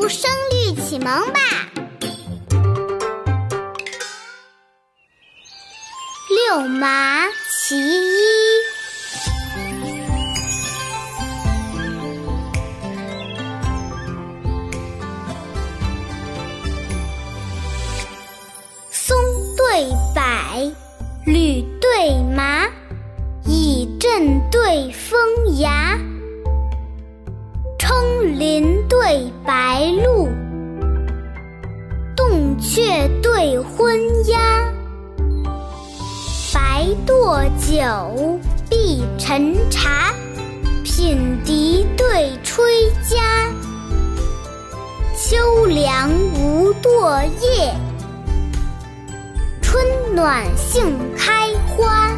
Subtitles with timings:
[0.00, 1.40] 读声律启蒙吧。
[6.30, 8.14] 六麻其一，
[18.92, 19.16] 松
[19.56, 20.72] 对柏，
[21.26, 22.68] 吕对麻，
[23.44, 25.98] 以阵对风牙。
[29.08, 30.28] 对白鹭，
[32.14, 34.70] 洞雀对昏鸦。
[36.52, 40.12] 白堕酒，碧沉茶，
[40.84, 43.16] 品笛对吹笳。
[45.16, 47.74] 秋凉无堕叶，
[49.62, 49.82] 春
[50.14, 52.10] 暖杏开花。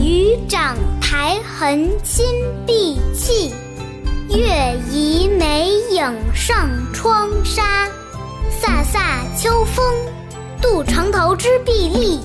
[0.00, 2.26] 渔长苔痕亲
[2.66, 3.54] 碧砌。
[4.28, 7.88] 月移梅影上窗纱，
[8.60, 9.84] 飒飒秋风，
[10.60, 12.20] 渡城头之碧立；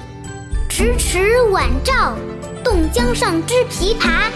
[0.67, 2.15] 迟迟晚照，
[2.63, 4.29] 冻江上之琵琶。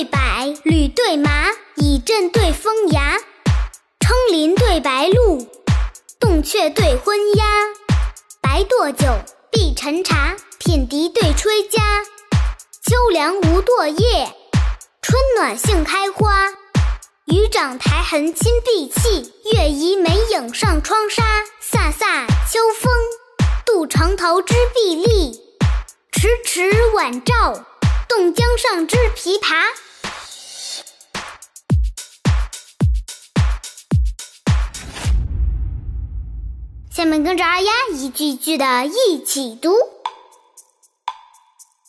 [0.00, 0.18] 对柏，
[0.62, 3.18] 吕对麻，以阵对风牙。
[4.00, 5.46] 称林对白鹭，
[6.18, 7.44] 洞雀对昏鸦。
[8.40, 9.08] 白堕酒，
[9.50, 11.82] 碧沉茶，品笛对吹笳。
[12.82, 14.34] 秋凉无堕叶，
[15.02, 16.48] 春暖杏开花。
[17.26, 21.22] 雨长苔痕侵碧砌，月移梅影上窗纱。
[21.70, 22.90] 飒飒秋风，
[23.66, 25.34] 渡城头之碧立；
[26.10, 27.66] 迟迟晚照。
[28.08, 29.66] 冻江上之琵琶。
[37.00, 39.72] 下面跟着二丫一句一句的一起读：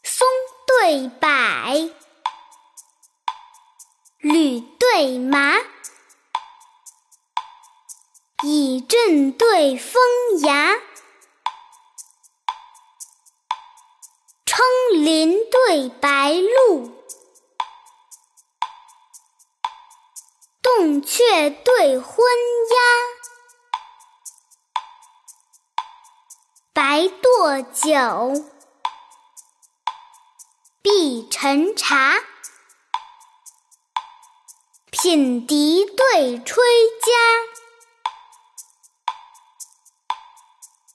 [0.05, 0.25] 松
[0.65, 1.27] 对柏，
[4.19, 5.57] 吕对麻，
[8.45, 10.01] 以阵对风
[10.43, 10.79] 牙。
[14.93, 16.91] 林对白鹭，
[20.61, 22.15] 洞雀对昏
[22.69, 23.20] 鸦，
[26.91, 28.43] 白堕酒，
[30.81, 32.19] 碧沉茶，
[34.89, 36.61] 品笛对吹
[36.99, 37.07] 笳，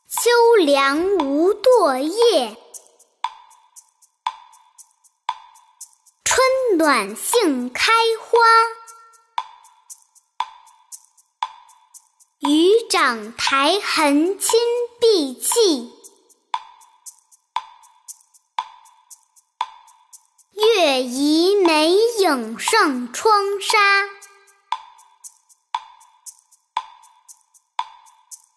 [0.06, 2.58] 秋凉无堕叶。
[6.76, 7.90] 暖杏开
[8.20, 8.38] 花，
[12.40, 14.60] 渔长台痕亲
[15.00, 15.90] 碧砌，
[20.52, 23.78] 月移梅影上窗纱。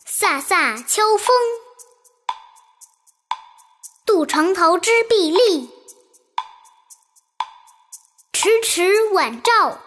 [0.06, 1.34] 飒飒秋风，
[4.06, 5.70] 渡城头之碧立。
[8.34, 9.80] 迟迟晚照，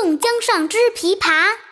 [0.00, 1.69] 冻江上之琵琶。